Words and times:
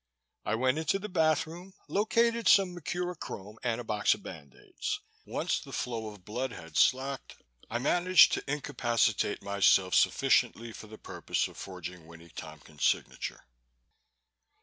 I 0.45 0.55
went 0.55 0.79
into 0.79 0.97
the 0.97 1.09
bathroom, 1.13 1.75
located 1.87 2.47
some 2.47 2.73
mercurochrome 2.73 3.57
and 3.63 3.79
a 3.79 3.83
box 3.83 4.15
of 4.15 4.23
band 4.23 4.55
aids. 4.55 4.99
Once 5.27 5.59
the 5.59 5.71
flow 5.71 6.07
of 6.07 6.25
blood 6.25 6.53
had 6.53 6.75
slacked, 6.75 7.35
I 7.69 7.77
managed 7.77 8.31
to 8.31 8.51
incapacitate 8.51 9.43
myself 9.43 9.93
sufficiently 9.93 10.71
for 10.73 10.87
the 10.87 10.97
purpose 10.97 11.47
of 11.47 11.55
forging 11.55 12.07
Winnie 12.07 12.29
Tompkins' 12.35 12.83
signature. 12.83 13.45